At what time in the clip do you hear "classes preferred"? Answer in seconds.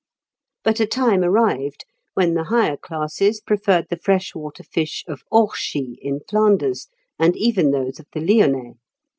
2.75-3.85